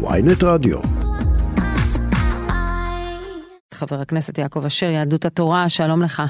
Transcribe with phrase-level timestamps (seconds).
[0.00, 0.78] ויינט רדיו.
[3.74, 6.22] חבר הכנסת יעקב אשר, יהדות התורה, שלום לך.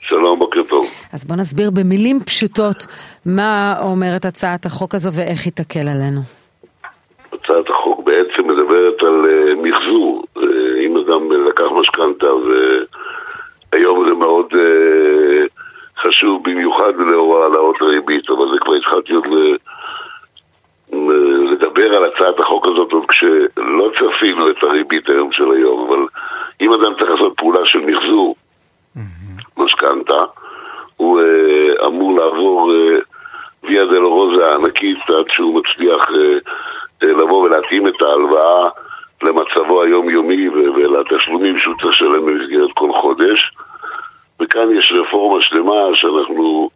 [0.00, 0.86] שלום, בוקר טוב.
[1.12, 2.86] אז בוא נסביר במילים פשוטות
[3.26, 6.20] מה אומרת הצעת החוק הזו ואיך היא תקל עלינו.
[7.32, 10.24] הצעת החוק בעצם מדברת על uh, מחזור.
[10.38, 10.40] Uh,
[10.86, 12.26] אם אדם לקח משכנתה,
[13.72, 14.56] והיום זה מאוד uh,
[16.02, 19.56] חשוב, במיוחד לאור העלאות הריבית, אבל זה כבר התחלתי עוד ל...
[21.94, 26.06] לדבר על הצעת החוק הזאת עוד כשלא צפינו את הריבית היום של היום, אבל
[26.60, 28.36] אם אדם צריך לעשות פעולה של מחזור,
[29.56, 30.16] משכנתה,
[30.96, 33.04] הוא uh, אמור לעבור uh,
[33.62, 36.12] ויה דלרוזה הענקית עד שהוא מצליח uh,
[37.04, 38.68] uh, לבוא ולהתאים את ההלוואה
[39.22, 43.50] למצבו היומיומי ולתשלומים שהוא צריך לשלם במסגרת כל חודש.
[44.40, 46.70] וכאן יש רפורמה שלמה שאנחנו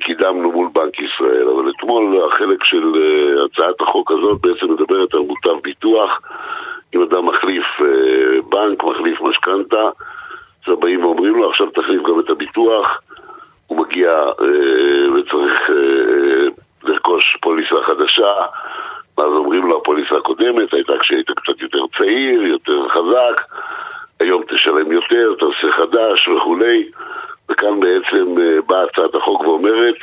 [0.00, 1.48] קידמנו מול בנק ישראל.
[1.48, 6.20] אבל אתמול החלק של uh, הצעת החוק הזאת בעצם מדברת על מוטב ביטוח.
[6.94, 7.84] אם אדם מחליף uh,
[8.48, 9.88] בנק, מחליף משכנתה,
[10.66, 13.00] אז באים ואומרים לו, עכשיו תחליף גם את הביטוח,
[13.66, 16.48] הוא מגיע אה, וצריך אה,
[16.82, 18.30] לרכוש פוליסה חדשה,
[19.18, 23.44] ואז אומרים לו, הפוליסה הקודמת הייתה כשהיית קצת יותר צעיר, יותר חזק,
[24.20, 26.90] היום תשלם יותר, תעשה חדש וכולי,
[27.60, 29.94] וכאן בעצם אה, באה הצעת החוק ואומרת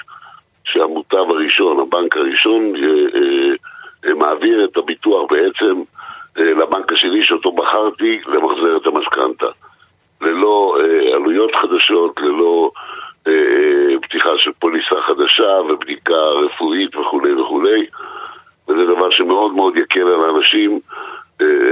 [0.63, 2.89] שהמוטב הראשון, הבנק הראשון, אה,
[4.05, 5.81] אה, מעביר את הביטוח בעצם
[6.35, 9.45] לבנק השני שאותו בחרתי למחזר את המשכנתה.
[10.21, 10.77] ללא
[11.13, 12.71] עלויות חדשות, ללא
[14.01, 17.85] פתיחה של פוליסה חדשה ובדיקה רפואית וכולי וכולי
[18.67, 20.79] וזה דבר שמאוד מאוד יקל על האנשים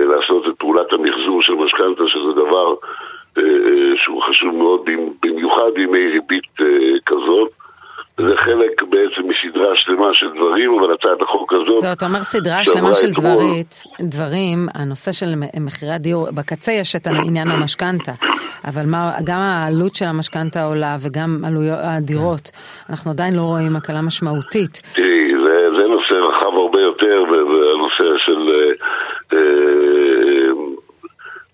[0.07, 2.75] לעשות את פעולת המחזור של משכנתה שזה דבר
[3.95, 4.81] שהוא חשוב מאוד
[5.23, 6.65] במיוחד בימי ריבית אה,
[7.05, 7.51] כזאת.
[8.17, 11.83] זה חלק בעצם מסדרה שלמה של דברים, אבל הצעת החוק הזאת...
[11.83, 17.51] זאת אומר סדרה שלמה של דברית, דברים, הנושא של מחירי הדיור, בקצה יש את עניין
[17.51, 18.11] המשכנתה,
[18.65, 22.51] אבל מה, גם העלות של המשכנתה עולה וגם עלויות הדירות,
[22.89, 24.81] אנחנו עדיין לא רואים הקלה משמעותית.
[24.95, 30.75] תראי, זה, זה נושא רחב הרבה יותר, והנושא של אה, אה,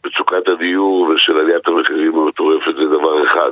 [0.06, 3.52] מצוקת הדיור ושל עליית המחירים המטורפת זה דבר אחד.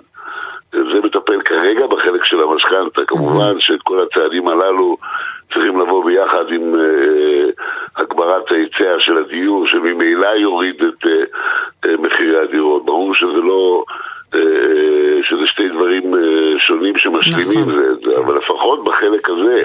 [0.71, 3.05] זה מטפל כרגע בחלק של המשכנתה.
[3.07, 4.97] כמובן שאת כל הצעדים הללו
[5.53, 11.09] צריכים לבוא ביחד עם uh, הגברת ההיצע של הדיור, שממילא יוריד את uh,
[11.85, 12.85] uh, מחירי הדירות.
[12.85, 13.83] ברור שזה לא...
[14.33, 14.37] uh,
[15.23, 17.75] שזה שתי דברים uh, שונים שמשלימים נכון.
[17.75, 19.63] זה, זה, אבל לפחות בחלק הזה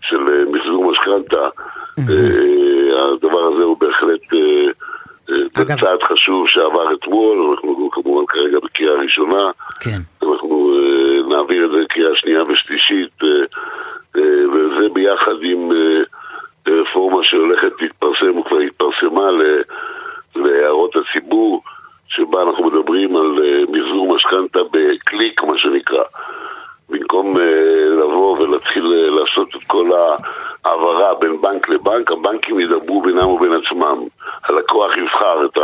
[0.00, 1.48] של מחזור משכנתה,
[2.00, 2.02] uh,
[3.14, 4.32] הדבר הזה הוא בהחלט...
[5.58, 9.50] זה צעד חשוב שעבר אתמול, אנחנו כמובן כרגע בקריאה ראשונה.
[9.80, 10.00] כן.
[10.22, 13.26] אנחנו uh, נעביר את זה לקריאה שנייה ושלישית, uh,
[14.16, 14.20] uh,
[14.52, 19.28] וזה ביחד עם uh, רפורמה שהולכת להתפרסם, וכבר התפרסמה
[20.36, 21.62] להערות הציבור,
[22.08, 26.02] שבה אנחנו מדברים על uh, מחזור משכנתה בקליק, מה שנקרא.
[26.88, 27.40] במקום uh,
[28.00, 33.98] לבוא ולהתחיל uh, לעשות את כל ההעברה בין בנק לבנק, הבנקים ידברו בינם ובין עצמם.
[35.18, 35.58] יבחר את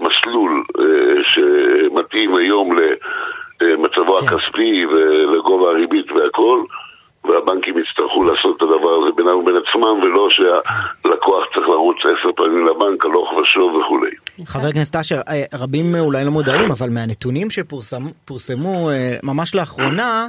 [0.00, 0.82] המסלול uh,
[1.22, 2.70] שמתאים היום
[3.60, 4.26] למצבו כן.
[4.26, 6.62] הכספי ולגובה הריבית והכל,
[7.24, 12.66] והבנקים יצטרכו לעשות את הדבר הזה בינם ובין עצמם, ולא שהלקוח צריך לרוץ עשר פעמים
[12.66, 14.10] לבנק הלוך ושוב וכולי.
[14.44, 15.20] חבר הכנסת אשר,
[15.54, 18.90] רבים אולי לא מודעים, אבל מהנתונים שפורסמו
[19.22, 20.26] ממש לאחרונה,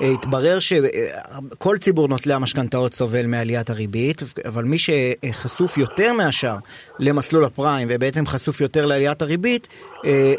[0.00, 6.56] התברר שכל ציבור נוטלי המשכנתאות סובל מעליית הריבית, אבל מי שחשוף יותר מהשאר
[7.00, 9.68] למסלול הפריים ובעצם חשוף יותר לעליית הריבית,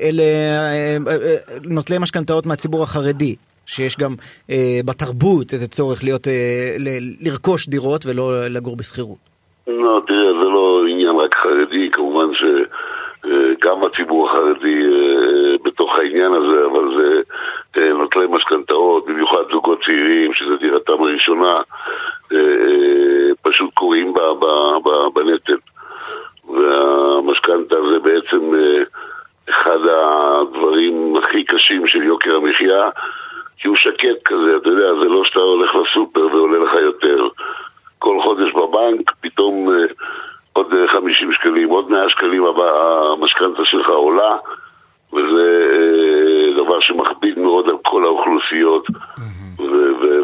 [0.01, 0.23] אלה
[1.63, 3.35] נוטלי משכנתאות מהציבור החרדי.
[3.65, 4.15] שיש גם
[4.49, 9.17] אה, בתרבות איזה צורך להיות, אה, ל- לרכוש דירות ולא לגור בשכירות.
[9.67, 15.28] לא, תראה, זה לא עניין רק חרדי, כמובן שגם הציבור החרדי אה,
[15.79, 17.21] בתוך העניין הזה, אבל זה
[17.77, 21.53] אה, נוטלי משכנתאות, במיוחד זוגות צעירים, שזו דירתם הראשונה,
[22.31, 24.13] אה, אה, פשוט קוראים
[25.13, 25.57] בנטל.
[26.49, 28.51] והמשכנתה זה בעצם
[29.49, 32.89] אחד הדברים הכי קשים של יוקר המחיה.
[33.57, 37.27] כי הוא שקט כזה, אתה יודע, זה לא שאתה הולך לסופר ועולה לך יותר.
[37.99, 39.69] כל חודש בבנק, פתאום
[40.53, 42.43] עוד 50 שקלים, עוד 100 שקלים
[43.13, 44.37] המשכנתה שלך עולה,
[45.13, 48.87] וזה אה, דבר שמכביד מאוד על כל האוכלוסיות.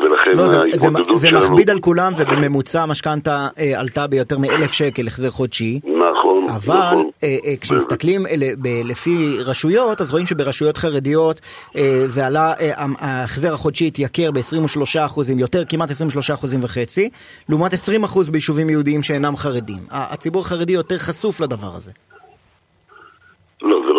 [0.04, 0.88] ולכן לא, זה, זה,
[1.18, 5.80] זה מכביד על כולם ובממוצע המשכנתה אה, עלתה ביותר מאלף שקל החזר חודשי.
[5.84, 7.10] נכון, אבל נכון.
[7.24, 11.42] אה, אה, כשמסתכלים אל- ב- לפי רשויות, אז רואים שברשויות חרדיות
[11.78, 17.10] אה, זה עלה, אה, ההחזר החודשי התייקר ב-23 אחוזים, יותר, כמעט 23 אחוזים וחצי,
[17.50, 19.80] לעומת 20 אחוז ביישובים יהודיים שאינם חרדים.
[19.92, 21.92] הציבור החרדי יותר חשוף לדבר הזה.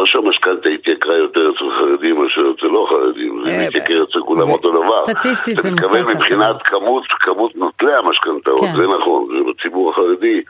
[0.07, 4.47] זה שהמשכנתה התייקרה יותר אצל חרדים מאשר אצל לא חרדים, זה אה, מתייקר אצל כולם
[4.47, 5.05] זה- אותו דבר.
[5.05, 6.07] סטטיסטית זה אתה מתכוון.
[6.17, 8.77] מבחינת כמות, כמות נוטלי המשכנתאות, כן.
[8.77, 10.41] זה נכון, זה בציבור החרדי,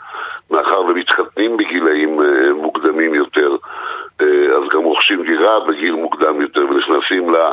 [0.51, 2.27] מאחר ומתחתנים בגילאים אה,
[2.63, 3.57] מוקדמים יותר,
[4.21, 4.27] אה,
[4.57, 7.53] אז גם רוכשים דירה בגיל מוקדם יותר ונכנסים ל-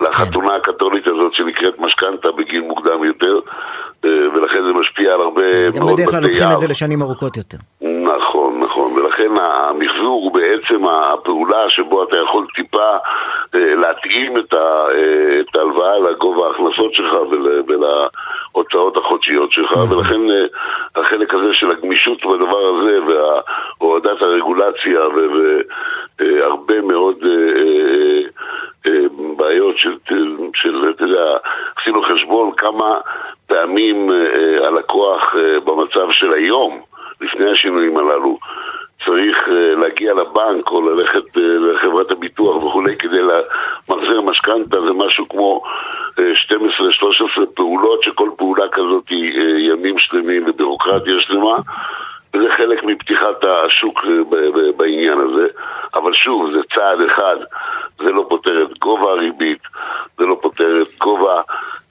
[0.00, 3.40] לחתונה הקתולית הזאת שנקראת משכנתה בגיל מוקדם יותר,
[4.04, 6.58] ולכן זה משפיע על הרבה גם מאוד בדרך כלל בתי לוקחים את.
[6.58, 7.56] זה לשנים ארוכות יותר.
[8.66, 12.96] נכון, ולכן המחזור הוא בעצם הפעולה שבו אתה יכול טיפה
[13.54, 20.44] אה, להתאים את אה, את ההלוואה לגובה ההכנסות שלך ול- ולהוצאות החודשיות שלך, ולכן אה,
[20.96, 25.00] החלק הזה של הגמישות בדבר הזה והורדת הרגולציה
[26.18, 27.16] והרבה מאוד
[29.36, 29.94] בעיות של,
[30.54, 31.36] של, אתה יודע,
[31.76, 32.94] עשינו חשבון כמה
[33.46, 34.10] פעמים
[34.64, 35.34] הלקוח
[35.64, 36.80] במצב של היום
[37.20, 38.38] לפני השינויים הללו.
[39.04, 44.80] צריך אה, להגיע לבנק או ללכת אה, לחברת הביטוח וכולי כדי למחזר משכנתה.
[44.80, 45.62] זה משהו כמו
[46.18, 46.32] אה,
[47.42, 51.56] 12-13 פעולות שכל פעולה כזאת היא אה, ימים שלמים ובירוקרטיה שלמה
[52.34, 55.46] וזה חלק מפתיחת השוק אה, בעניין הזה
[55.94, 57.36] אבל שוב, זה צעד אחד,
[57.98, 59.62] זה לא פותר את גובה הריבית,
[60.18, 61.40] זה לא פותר את גובה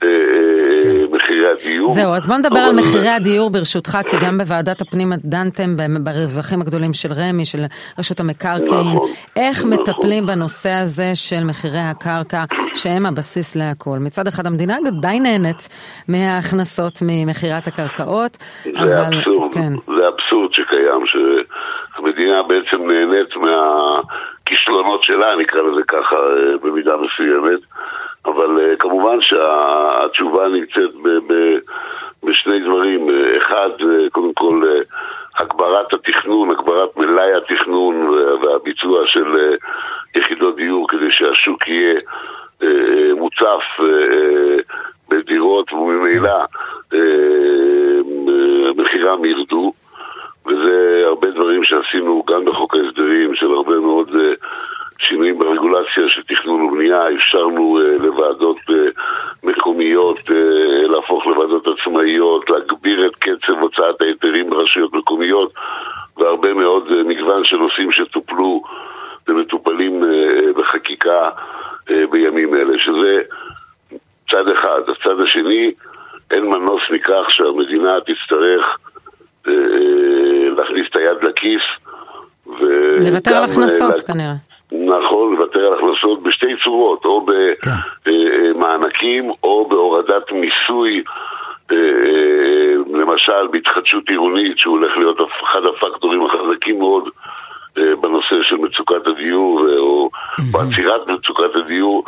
[0.02, 1.94] אה, אה, מחירי הדיור.
[1.94, 6.60] זהו, אז בוא נדבר אבל על מחירי הדיור ברשותך, כי גם בוועדת הפנים דנתם ברווחים
[6.60, 7.64] הגדולים של רמ"י, של
[7.98, 8.94] רשות המקרקעין.
[8.94, 9.70] נכון, איך נכון.
[9.70, 12.44] מטפלים בנושא הזה של מחירי הקרקע,
[12.74, 13.98] שהם הבסיס להכל?
[13.98, 15.68] מצד אחד המדינה די נהנית
[16.08, 19.72] מההכנסות ממכירת הקרקעות, זה אבסורד, כן.
[20.26, 27.60] זה אבסורד שקיים, שהמדינה בעצם נהנית מהכישלונות שלה, נקרא לזה ככה, אה, במידה מסוימת,
[28.26, 31.58] אבל אה, כמובן שהתשובה נמצאת ב- ב-
[32.24, 33.08] בשני דברים,
[33.38, 34.62] אחד, אה, קודם כל,
[35.38, 39.54] הגברת התכנון, הגברת מלאי התכנון וה- והביצוע של
[40.14, 41.94] יחידות דיור כדי שהשוק יהיה
[43.14, 43.62] מוצף
[45.08, 46.38] בדירות וממילא
[48.76, 49.72] מחירם ירדו
[50.46, 54.32] וזה הרבה דברים שעשינו גם בחוק ההסדרים של הרבה מאוד אה,
[54.98, 58.74] שינויים ברגולציה של תכנון ובנייה, אפשרנו אה, לוועדות אה,
[59.42, 60.18] מקומיות
[60.88, 65.52] להפוך לוועדות עצמאיות, להגביר את קצב הוצאת ההיתרים ברשויות מקומיות
[66.16, 68.62] והרבה מאוד מגוון של נושאים שטופלו
[69.28, 70.02] ומטופלים
[70.56, 71.30] בחקיקה
[72.10, 73.22] בימים אלה, שזה
[74.30, 74.80] צד אחד.
[74.88, 75.72] הצד השני,
[76.30, 78.78] אין מנוס מכך שהמדינה תצטרך
[81.06, 81.62] היד לכיס.
[82.46, 84.34] ו- לוותר על גם, הכנסות אה, כנראה.
[84.72, 87.26] נכון, לוותר על הכנסות בשתי צורות, או
[88.06, 91.02] במענקים או בהורדת מיסוי,
[91.72, 97.08] אה, אה, למשל בהתחדשות עירונית, שהוא הולך להיות אחד הפקטורים החזקים מאוד
[97.78, 100.10] אה, בנושא של מצוקת הדיור, אה, או
[100.52, 102.04] בעצירת מצוקת הדיור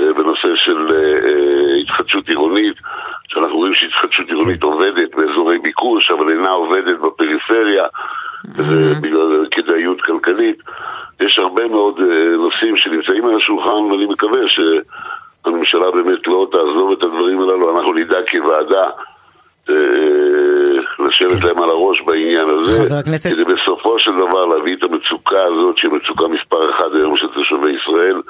[0.00, 2.76] אה, בנושא של אה, אה, התחדשות עירונית,
[3.28, 7.84] שאנחנו רואים שהתחדשות עירונית עובדת באזורי ביקוש, אבל אינה עובדת בפריפריה,
[8.56, 10.56] וזה בגלל כדאיות כלכלית.
[11.20, 17.02] יש הרבה מאוד אה, נושאים שנמצאים על השולחן, ואני מקווה שהממשלה באמת לא תעזוב את
[17.04, 17.76] הדברים הללו.
[17.76, 18.84] אנחנו נדאג כוועדה
[19.70, 19.74] אה,
[21.06, 25.78] לשבת להם על הראש בעניין הזה, הכנסת- כדי בסופו של דבר להביא את המצוקה הזאת,
[25.78, 28.20] שהיא מצוקה מספר אחת היום של תושבי ישראל,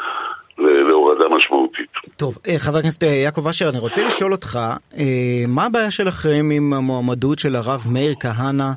[0.58, 1.90] להורדה משמעותית.
[2.16, 4.58] טוב, אה, חבר הכנסת יעקב אשר, אני רוצה לשאול אותך,
[5.48, 8.70] מה הבעיה שלכם עם המועמדות של הרב מאיר כהנא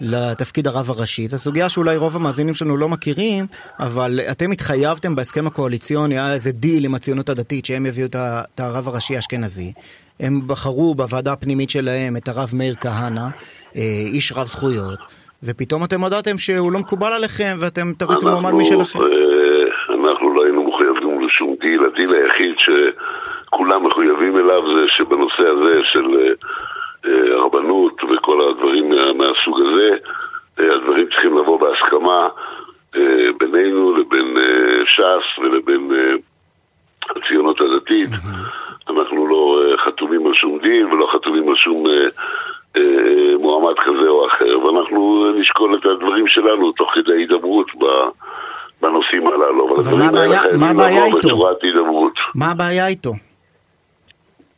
[0.00, 1.28] לתפקיד הרב הראשי?
[1.28, 3.46] זו סוגיה שאולי רוב המאזינים שלנו לא מכירים,
[3.80, 8.88] אבל אתם התחייבתם בהסכם הקואליציוני, היה איזה דיל עם הציונות הדתית שהם יביאו את הרב
[8.88, 9.72] הראשי האשכנזי.
[10.20, 13.26] הם בחרו בוועדה הפנימית שלהם את הרב מאיר כהנא,
[13.76, 14.98] אה, איש רב זכויות,
[15.42, 18.98] ופתאום אתם הודעתם שהוא לא מקובל עליכם ואתם תריצו מועמד משלכם.
[18.98, 19.04] אה,
[19.94, 21.80] אנחנו לא היינו מחויבים לשום דיל.
[21.84, 26.34] הדיל היחיד שכולם מחויבים אליו זה שבנושא הזה של אה,
[27.04, 29.90] הרבנות וכל הדברים מה- מהסוג הזה,
[30.60, 32.26] אה, הדברים צריכים לבוא בהסכמה
[32.96, 33.00] אה,
[33.38, 36.14] בינינו לבין אה, ש"ס ולבין אה,
[37.16, 38.08] הציונות הדתית.
[38.90, 42.06] אנחנו לא אה, חתומים על שום דיל ולא חתומים על שום אה,
[42.76, 42.82] אה,
[43.38, 48.08] מועמד כזה או אחר, ואנחנו אה, נשקול את הדברים שלנו תוך כדי הידברות ב-
[48.82, 49.68] בנושאים הללו.
[49.68, 50.60] אבל הדברים האלה חייבים
[51.06, 51.18] לבוא?
[51.18, 52.12] בצורת הידברות.
[52.34, 53.12] מה הבעיה איתו?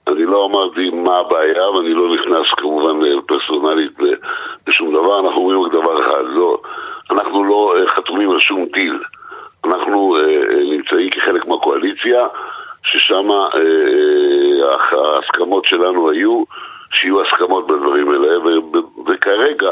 [0.09, 4.15] אני לא אמרתי מה הבעיה, ואני לא נכנס כמובן אה, פרסונלית ל-
[4.67, 6.61] לשום דבר, אנחנו אומרים רק דבר אחד, לא,
[7.11, 8.99] אנחנו לא חתומים על שום דיל.
[9.65, 10.17] אנחנו
[10.71, 12.27] נמצאים כחלק מהקואליציה,
[12.83, 13.29] ששם
[14.93, 16.45] ההסכמות שלנו היו
[16.93, 18.35] שיהיו הסכמות בדברים האלה,
[19.07, 19.71] וכרגע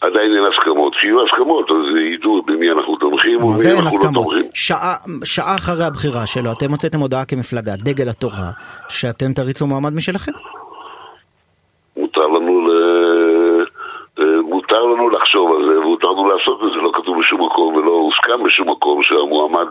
[0.00, 0.94] עדיין אין הסכמות.
[0.94, 2.96] כשיהיו הסכמות, אז ידעו במי אנחנו
[3.32, 4.44] תומכים ובמי אנחנו לא תומכים.
[4.54, 8.50] שעה, שעה אחרי הבחירה שלו, אתם הוצאתם הודעה כמפלגה, דגל התורה,
[8.88, 10.32] שאתם תריצו מועמד משלכם.
[11.96, 12.70] מותר לנו ל...
[14.42, 17.90] מותר לנו לחשוב על זה, ומותר לנו לעשות את זה, לא כתוב בשום מקום ולא
[17.90, 19.66] הוסכם בשום מקום שהמועמד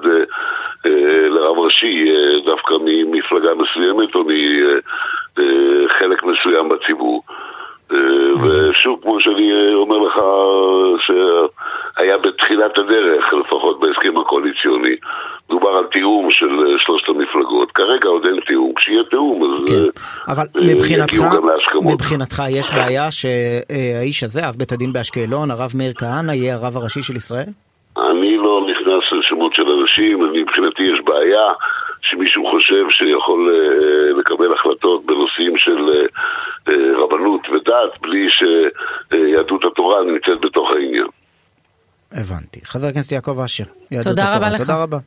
[1.30, 4.24] לרב ראשי יהיה דווקא ממפלגה מסוימת או
[5.38, 7.24] מחלק מסוים בציבור.
[8.44, 10.22] ושוב, כמו שאני אומר לך,
[12.54, 14.96] בתחילת הדרך, לפחות בהסכם הקואליציוני,
[15.50, 17.72] דובר על תיאום של שלושת המפלגות.
[17.72, 20.02] כרגע עוד אין תיאום, כשיהיה תיאום אז כן.
[20.28, 21.16] אבל מבחינתך,
[21.94, 27.04] מבחינתך יש בעיה שהאיש הזה, אב בית הדין באשקלון, הרב מאיר כהנא, יהיה הרב הראשי
[27.04, 27.50] של ישראל?
[27.98, 31.48] אני לא נכנס לשמות של אנשים, מבחינתי יש בעיה
[32.02, 40.42] שמישהו חושב שיכול uh, לקבל החלטות בנושאים של uh, רבנות ודת בלי שיהדות התורה נמצאת
[40.42, 41.08] בתוך העניין.
[42.14, 42.60] הבנתי.
[42.64, 43.64] חבר הכנסת יעקב אשר.
[44.04, 44.62] תודה רבה לך.
[44.62, 44.98] תודה רבה.